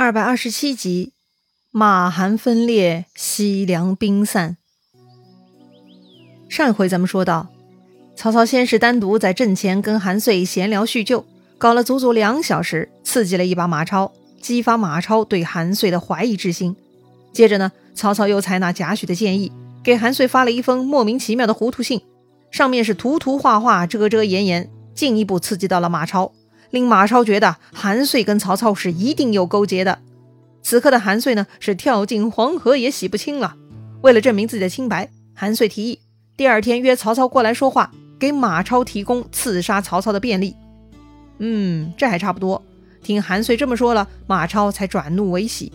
[0.00, 1.12] 二百二十七集，
[1.72, 4.56] 马韩分裂，西凉兵散。
[6.48, 7.48] 上一回咱们说到，
[8.14, 11.26] 曹操先是单独在阵前跟韩遂闲聊叙旧，
[11.58, 16.76] 搞了足足两小时，刺激了一把马超，激发马超对韩遂的怀疑之心。
[17.32, 19.50] 接着呢，曹操又采纳贾诩的建议，
[19.82, 22.00] 给韩遂发了一封莫名其妙的糊涂信，
[22.52, 26.30] 上面是涂涂画画、遮遮掩掩，进一步刺激到了马超。
[26.70, 29.98] 令马超觉得韩遂跟曹操是一定有勾结的。
[30.62, 33.56] 此刻的韩遂呢，是跳进黄河也洗不清了。
[34.02, 36.00] 为了证明自己的清白，韩遂提议
[36.36, 40.54] 第二天约曹操过来说话，给马超提供刺杀曹操的便利。
[41.38, 42.62] 嗯，这还差不多。
[43.02, 45.72] 听韩遂这么说了，马超才转怒为喜。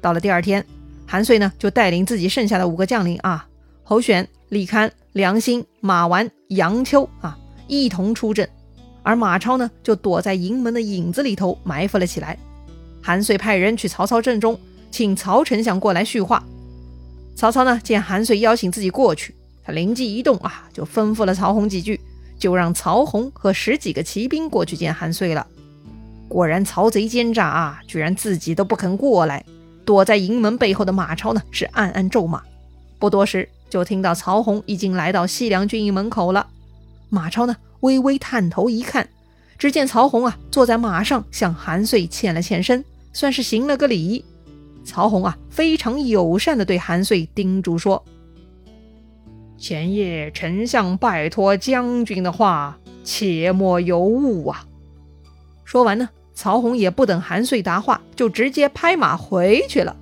[0.00, 0.64] 到了第二天，
[1.06, 3.46] 韩遂呢就带领自己剩下的五个将领啊，
[3.82, 8.46] 侯选、李堪、梁兴、马玩、杨秋啊，一同出阵。
[9.04, 12.36] 而马超呢，就躲在营门的影子里头埋伏了起来。
[13.00, 14.58] 韩遂派人去曹操阵中，
[14.90, 16.42] 请曹丞相过来叙话。
[17.36, 22.00] 曹操呢，见韩遂邀请自己过去，他灵机一动啊，就吩咐了曹洪几句，
[22.38, 25.46] 就让曹洪和十几个骑兵过去见韩遂了。
[26.26, 29.44] 果然，曹贼奸诈啊，居然自己都不肯过来，
[29.84, 32.42] 躲在营门背后的马超呢，是暗暗咒骂。
[32.98, 36.46] 不多时，就听到曹洪已经来到西凉军营门口了。
[37.10, 37.54] 马超呢？
[37.84, 39.06] 微微探头一看，
[39.58, 42.82] 只见曹洪啊坐在马上，向韩遂欠了欠身，
[43.12, 44.24] 算是行了个礼。
[44.86, 48.02] 曹洪啊非常友善地对韩遂叮嘱说
[49.58, 54.66] ：“前夜丞相拜托将军的话，切莫有误啊。”
[55.64, 59.94] 说完呢，曹洪也不等韩遂答话，就直接拍马回去了。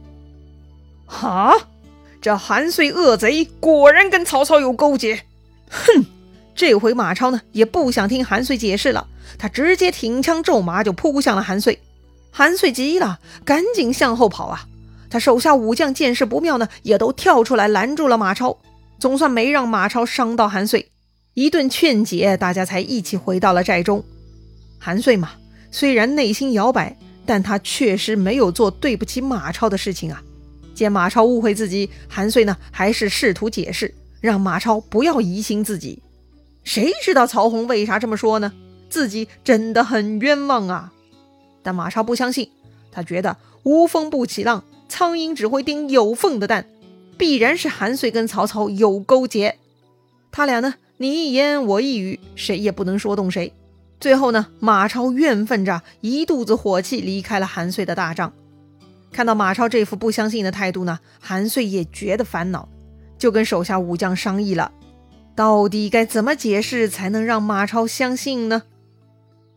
[1.05, 1.53] 哈，
[2.21, 5.23] 这韩遂恶贼果然跟曹操有勾结，
[5.69, 6.05] 哼！
[6.55, 9.07] 这回马超呢也不想听韩遂解释了，
[9.39, 11.79] 他直接挺枪骤马就扑向了韩遂。
[12.31, 14.67] 韩遂急了，赶紧向后跑啊！
[15.11, 18.57] 他手下武将见势不妙呢，也都跳出来拦住了马超，
[18.99, 20.89] 总算没让马超伤到韩遂。
[21.35, 24.03] 一顿劝解，大家才一起回到了寨中。
[24.79, 25.33] 韩遂嘛，
[25.71, 30.23] 虽然内心摇摆，但他确实没有做对不起马超的事情啊。
[30.75, 36.03] 见马超误会自己，韩遂呢还是试图解释，让马超不要疑心自己。
[36.65, 38.53] 谁知道曹洪为啥这么说呢？
[38.89, 40.93] 自己真的很冤枉啊！
[41.63, 42.51] 但马超不相信，
[42.91, 46.67] 他觉得无风不起浪，苍蝇只会叮有缝的蛋，
[47.17, 49.57] 必然是韩遂跟曹操有勾结。
[50.31, 53.53] 他俩呢，你一言我一语，谁也不能说动谁。
[53.99, 58.33] 最后呢，马超怨愤着，一肚子火气离开了韩遂的大帐。
[59.13, 62.69] 看到马超这副不相信的态度呢，韩遂也觉得烦恼，
[63.19, 64.73] 就跟手下武将商议了。
[65.35, 68.63] 到底该怎么解释才能让马超相信呢？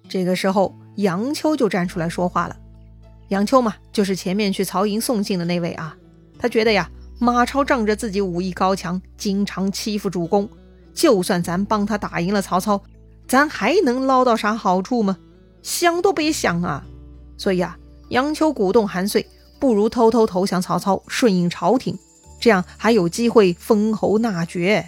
[0.07, 2.55] 这个时候，杨秋就站出来说话了。
[3.29, 5.97] 杨秋嘛，就是前面去曹营送信的那位啊。
[6.37, 10.47] 他觉得呀，马超仗着自己武艺高强，经常欺负主公，
[10.93, 12.81] 就算咱帮他打赢了曹操，
[13.27, 15.17] 咱还能捞到啥好处吗？
[15.61, 16.85] 想都别想啊！
[17.37, 17.77] 所以啊，
[18.09, 19.25] 杨秋鼓动韩遂，
[19.59, 21.97] 不如偷偷投降曹操，顺应朝廷，
[22.39, 24.87] 这样还有机会封侯纳爵。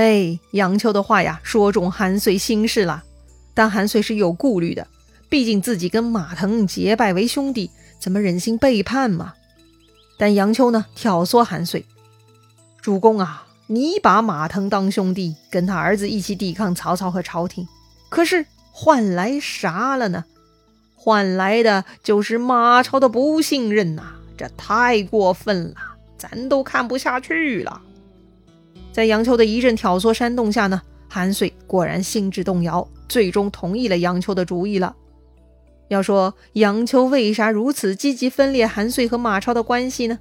[0.00, 3.04] 哎，杨秋的话呀，说中韩遂心事了。
[3.52, 4.86] 但韩遂是有顾虑的，
[5.28, 9.34] 毕竟自己跟马腾结拜为兄弟，怎么忍心背叛嘛？
[10.16, 11.84] 但杨秋呢，挑唆韩遂
[12.80, 17.68] ：“主公啊，你把马腾当兄弟，跟他儿子一起抵抗曹操和朝廷，
[18.08, 20.24] 可是换来啥了呢？
[20.94, 24.14] 换来的就是马超的不信任呐！
[24.38, 25.74] 这太过分了，
[26.16, 27.82] 咱都看不下去了。”
[28.92, 34.94] 在杨秋的一阵挑唆煽动下呢，韩遂果然心智动摇，最终同意了杨秋的主意了。
[35.88, 40.18] 要说杨秋为啥如此积极分裂韩遂和马超的关系呢？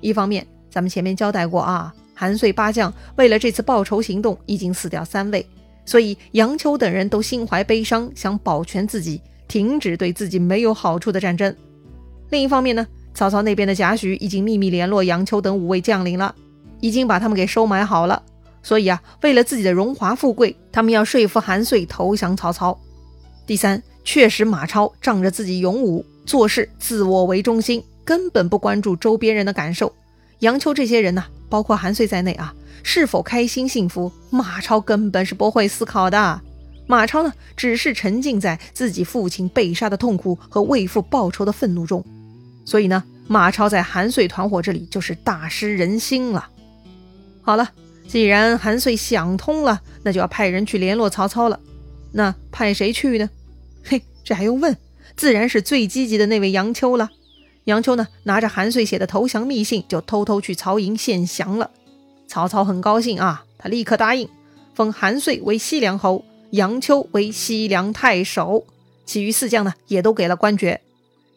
[0.00, 5.46] 一方面，咱们前面交代过啊，韩遂八将为了这次报仇行动已经死掉三位，
[5.84, 11.54] 所以杨秋等人都心怀悲伤，想保全自己，停止对自己没有好处的战争。
[12.30, 16.34] 另一方面呢，曹操那边的贾诩已经秘密联络杨秋等五位将领了。
[16.80, 18.22] 已经把他们给收买好了，
[18.62, 22.78] 所以啊，为了自己的荣华富贵，他们要说服韩遂投降曹操。
[23.46, 29.92] 第三，确实马超仗着自己勇武，做事自我为中心，根本不关注周边人的感受。
[30.40, 36.40] 杨秋这些人呢，包括韩遂在内啊，是否开心幸福，马超根本是不会思考的。
[36.86, 42.04] 马超呢，只是沉浸在自己父亲被杀的痛苦和为父报仇的愤怒中，
[42.64, 46.48] 所以呢，马超在韩遂团伙这里就是大失人心了。
[47.42, 47.70] 好了，
[48.06, 51.58] 既然韩遂想通了，那就要派人去联络曹操了。
[52.12, 53.30] 那派谁去呢？
[53.84, 54.76] 嘿，这还用问？
[55.16, 57.10] 自然是最积极的那位杨秋了。
[57.64, 61.70] 杨秋呢，拿着韩遂写的投降密信，就偷偷去曹营献降了。
[62.26, 64.28] 曹操很高兴啊，他立刻答应，
[64.74, 68.64] 封韩遂为西凉侯，杨秋为西凉太守，
[69.04, 70.80] 其余四将呢，也都给了官爵。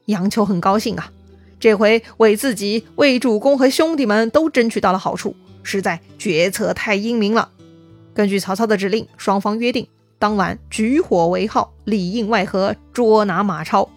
[0.05, 1.11] 杨秋很高兴啊，
[1.59, 7.49] 这回为自己、为主公和兄弟们都争取到了好处，实在决策太英明了。
[8.13, 9.87] 根据曹操的指令，双方约定
[10.19, 13.89] 当晚举火为号，里应外合，捉拿马超。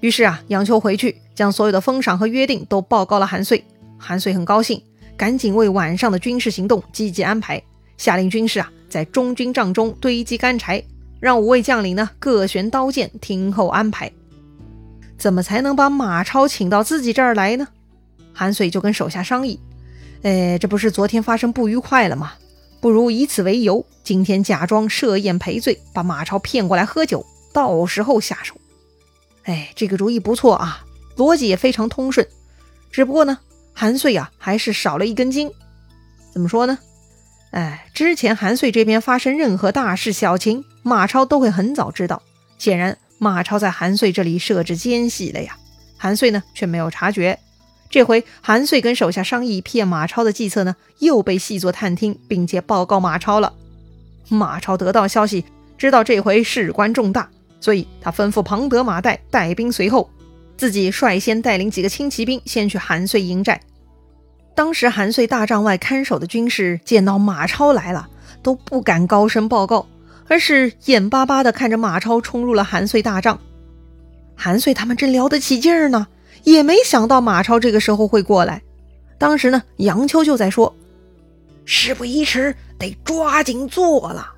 [0.00, 3.64] 于是啊，杨秋回去将所有的封赏和约定都报告了韩遂。
[3.98, 4.80] 韩遂很高兴，
[5.16, 7.60] 赶紧为晚上的军事行动积极安排，
[7.96, 10.84] 下令军士啊在中军帐中堆积干柴，
[11.18, 14.12] 让五位将领呢各悬刀剑，听候安排。
[15.18, 17.66] 怎么才能把马超请到自己这儿来呢？
[18.34, 19.58] 韩遂就跟手下商议
[20.22, 22.32] ：“哎，这不是昨天发生不愉快了吗？
[22.80, 28.54] 不如以此为由，今天假装设宴赔罪，把马超骗过来喝酒，到时候下手。”
[29.44, 30.84] 哎，这个主意不错啊，
[31.16, 32.26] 逻辑也非常通顺。
[32.90, 33.38] 只不过呢，
[33.72, 35.50] 韩遂啊还是少了一根筋。
[36.32, 36.78] 怎么说呢？
[37.52, 42.20] 哎，之前韩遂这边发生任何大事小情，马超都会很早知道。
[42.58, 45.56] 显然，马超在韩遂这里设置奸细了呀。
[45.96, 47.38] 韩遂呢却没有察觉。
[47.96, 53.54] 这回韩遂跟手下商议骗马超的计策呢，又被细作探听，并且报告马超了。
[54.28, 55.46] 马超得到消息，
[55.78, 57.30] 知道这回事关重大。
[57.58, 60.10] 所以他吩咐庞德、马岱带兵随后，
[60.58, 63.58] 自己率先带领几个轻骑兵先去韩遂营寨。
[64.54, 68.10] 当时韩遂大帐外看守的军士见到马超来了，
[68.42, 69.86] 都不敢高声报告，
[70.28, 73.40] 而是眼巴巴地看着马超冲入了韩遂大帐。
[74.34, 76.08] 韩遂他们正聊得起劲儿呢，
[76.46, 78.62] 也没想到马超这个时候会过来。
[79.18, 80.74] 当时呢，杨秋就在说
[81.66, 84.32] ：“事不宜迟，得抓紧做了。”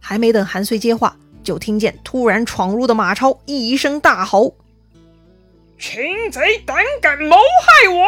[0.00, 1.16] 还没等韩遂接话。
[1.44, 4.54] 就听见突然闯入的马超一声大吼
[5.76, 8.06] ：“擒贼胆敢谋害我！”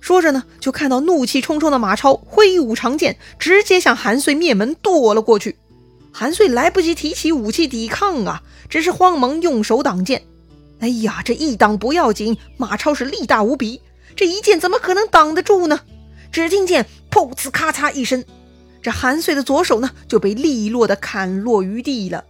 [0.00, 5.58] 说着呢，就看到怒气冲冲的马超挥舞长剑，直接向韩遂面门剁了过去。
[6.12, 10.22] 韩遂来不及提起武器抵抗啊，只是慌忙用手挡剑。
[10.80, 13.80] 哎呀，这一挡不要紧，马超是力大无比，
[14.14, 15.80] 这一剑怎么可能挡得住呢？
[16.30, 18.24] 只听见“噗呲咔嚓”一声。
[18.80, 22.24] 这韩遂的左手呢，就被利落的砍落于地了。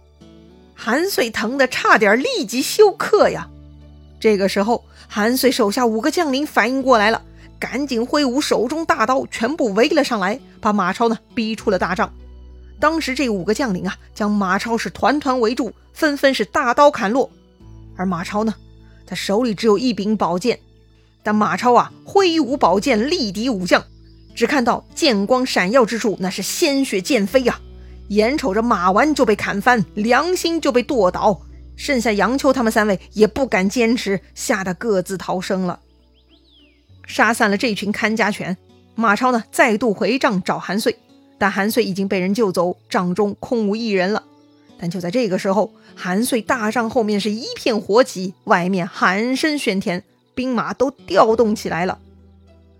[0.73, 3.47] 韩遂疼得差点立即休克呀！
[4.19, 7.21] 这个时候，韩遂手下五个将领反应过来了，
[7.59, 12.11] 赶紧挥舞手中大刀，全部围了上来，把马超呢逼出了大帐。
[12.79, 17.29] 当时这五个将领啊，将马超是团团围住，纷纷是大刀砍落。
[17.99, 18.55] 而马超呢，
[19.05, 20.57] 他手里只有一柄宝剑，
[21.21, 23.83] 但马超啊，挥舞宝剑力敌武将。
[24.33, 27.59] 只看到剑光闪耀之处，那是鲜血溅飞呀！
[28.07, 31.41] 眼瞅着马完就被砍翻，良心就被剁倒，
[31.75, 35.81] 剩下杨秋他们三位也不敢坚持，吓得各自逃生了。
[37.05, 38.55] 杀散了这群看家犬，
[38.95, 40.95] 马超呢再度回帐找韩遂，
[41.37, 44.23] 但韩遂已经被人救走，帐中空无一人了。
[44.79, 50.03] 但就在这个时候，韩遂大帐后面是一片火起，外面喊声喧天，
[50.33, 51.99] 兵马都调动起来了。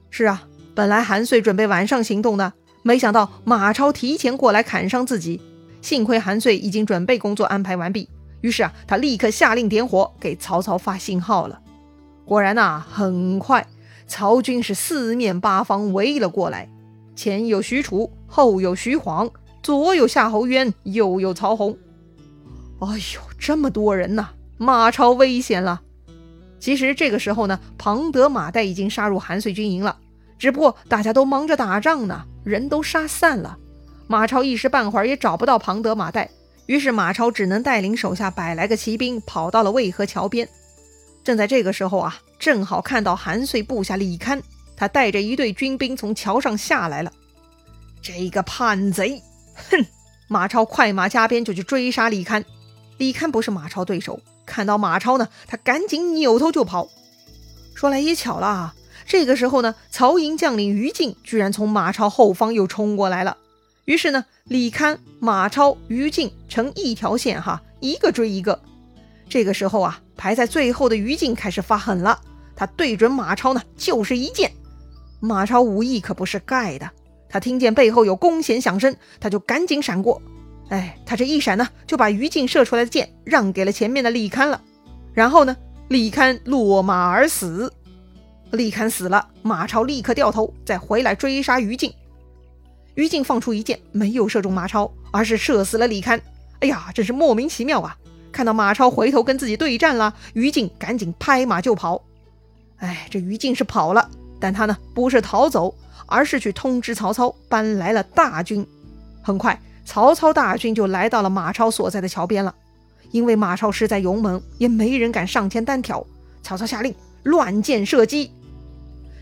[0.10, 0.46] 是啊。
[0.76, 2.54] 本来韩遂准备晚上行动的，
[2.84, 5.42] 没想到马超提前过来砍伤自己。
[5.82, 8.08] 幸亏韩遂已经准备工作安排完毕，
[8.40, 11.60] 于是啊，他立刻下令点火，给曹操发信号了。
[12.24, 13.68] 果然呐，很快
[14.08, 16.70] 曹军是四面八方围了过来，
[17.14, 19.30] 前有许褚，后有徐晃，
[19.62, 21.78] 左有夏侯渊，右有曹洪。
[22.80, 25.82] 哎呦，这么多人呐，马超危险了。
[26.60, 29.98] 其实这个时候呢，庞德、马岱已经杀入韩遂军营了。
[30.38, 33.58] 只不过大家都忙着打仗呢，人都杀散了，
[34.08, 36.28] 马超一时半会儿也找不到庞德、马岱，
[36.68, 40.48] 于是马超只能带领手下百来个骑兵跑到了渭河桥边。
[41.22, 44.42] 正在这个时候啊，正好看到韩遂部下李堪，
[44.78, 47.12] 他带着一队军兵从桥上下来了。
[48.02, 49.22] 这个叛贼，
[49.70, 49.86] 哼！
[50.30, 52.44] 马超快马加鞭就去追杀李堪。
[53.00, 56.90] 李堪不是马超对手，看到马超呢，他赶紧扭头就跑。
[57.74, 58.76] 说来也巧了啊。
[59.08, 63.38] 这个时候呢，曹营将领于禁居然从马超后方又冲过来了。
[63.86, 68.62] 于是呢，李堪、马超、于禁成一条线，哈，一个追一个。
[69.30, 72.20] 这个时候啊，排在最后的于禁开始发狠了，
[72.54, 74.52] 他对准马超呢，就是一剑。
[75.22, 76.92] 马超武艺可不是盖的，
[77.30, 80.22] 他听见背后有弓弦响声，他就赶紧闪过。
[80.70, 84.62] 哎，他这一闪呢，就把于禁射出来的箭让给了前面的李堪了。
[85.14, 85.56] 然后呢，
[85.90, 87.74] 李堪落马而死。
[88.52, 91.94] 李堪死了，马超立刻掉头，再回来追杀于禁。
[92.96, 96.20] 于禁放出一箭，没有射中马超，而是射死了李堪。
[96.60, 97.96] 哎呀，真是莫名其妙啊！
[98.32, 102.04] 看到马超回头跟自己对战了，于禁赶紧拍马就跑。
[102.78, 104.10] 哎，这于禁是跑了，
[104.40, 105.74] 但他呢不是逃走，
[106.06, 108.66] 而是去通知曹操搬来了大军。
[109.22, 112.54] 很快，曹操大军就来到了马超所在的桥边了。
[113.10, 116.06] 因为马超实在勇猛，也没人敢上前单挑。
[116.44, 116.94] 曹操下令
[117.24, 118.30] 乱箭射击，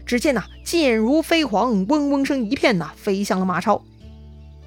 [0.05, 3.81] 只见呐箭如飞蝗，嗡嗡声一片呐，飞向了马超。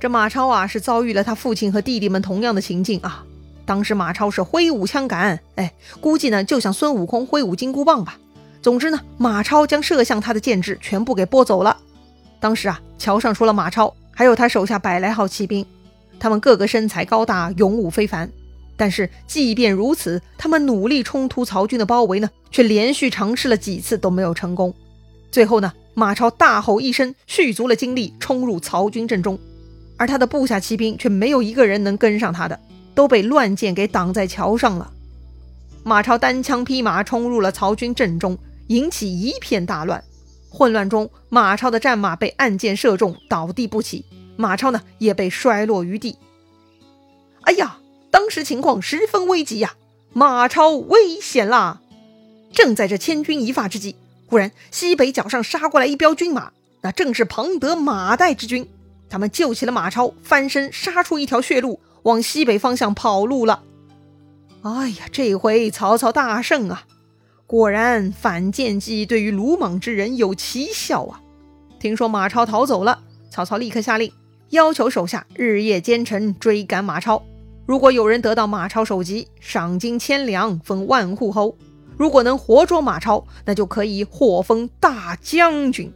[0.00, 3.23] 这马超啊是遭遇了他父亲和弟弟们同样的情境啊。
[3.66, 8.19] 当时马超是挥舞枪杆，哎，估计呢就像孙悟空挥舞金箍棒吧。
[8.62, 11.76] 总之呢，马超将射向他的箭矢全部给拨走了。
[12.40, 15.64] 当时啊，桥上除了马超，还有他手下百来号骑兵，
[16.21, 18.31] 他们个个身材高大，勇武非凡。
[18.77, 24.73] 但是即便如此，他们努力冲突曹军的包围呢，却连续尝试了几次都没有成功。
[25.31, 29.39] 最后呢，马超大吼一声，蓄足了精力冲入曹军阵中，
[29.97, 32.59] 而他的部下骑兵却没有一个人能跟上他的，
[32.95, 34.91] 都被乱箭给挡在桥上了。
[35.83, 40.03] 马超单枪匹马冲入了曹军阵中，引起一片大乱。
[40.49, 44.05] 混乱中，马超的战马被暗箭射中，倒地不起。
[44.40, 46.16] 马超呢，也被摔落于地。
[47.42, 47.76] 哎呀！
[48.12, 49.75] 当时情况十分危急呀，
[50.12, 51.80] 马超危险啦！
[52.52, 53.94] 正在这千钧一发之际，
[54.26, 58.68] 忽然西北角上杀过来一彪军马，那正是庞德、马岱之军。
[59.09, 63.62] 他们救起了马超，翻身杀出一条血路，往西北方向跑路了。
[64.62, 66.82] 哎呀，这回曹操大胜啊！
[67.47, 71.23] 果然反间计对于鲁莽之人有奇效啊！
[71.78, 74.12] 听说马超逃走了，曹操立刻下令，
[74.50, 77.23] 要求手下日夜兼程追赶马超。
[77.66, 81.54] 如果有人得到马超首级，赏金千两，封万户侯；
[81.97, 85.92] 如果能活捉马超，那就可以获封大将军。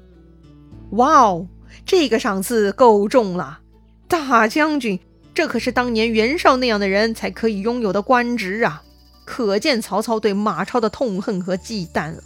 [0.90, 1.48] 哇哦，
[1.84, 3.58] 这个赏赐够重了！
[4.06, 5.00] 大将军，
[5.34, 8.84] 这可是当年袁绍那样的人才可以拥有的官职啊！
[9.24, 12.22] 可见曹操对马超的痛恨和忌惮了。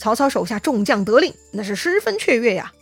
[0.00, 2.72] 曹操手下众将得令，那是十分雀跃呀，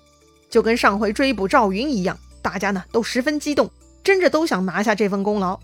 [0.49, 3.71] 就跟上回追捕赵云一样，大家呢都十分激动，
[4.05, 5.59] 争着都想拿下这份功劳。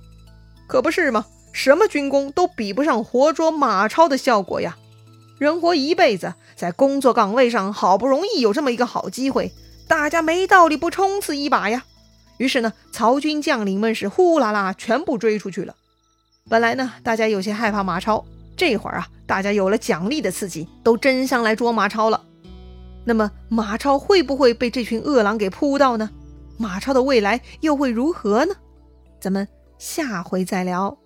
[0.66, 1.26] 可不是吗？
[1.52, 4.76] 什么军功都比不上活捉马超的效果呀！
[5.38, 9.52] 人活一辈子，在工作岗位上好不容易有这么一个好机会，
[9.88, 11.84] 大家没道理不冲刺一把呀！
[12.36, 15.74] 于是呢，曹军将领们是呼啦啦全部追出去了。
[16.48, 18.24] 本来呢，大家有些害怕马超，
[18.56, 22.22] 这会儿啊，大家有了奖励的刺激，都争相来捉马超了。
[23.04, 26.10] 那么马超会不会被这群恶狼给扑到呢？
[26.58, 28.54] 马超的未来又会如何呢？
[29.20, 29.48] 咱们。
[29.78, 30.98] 下回再聊。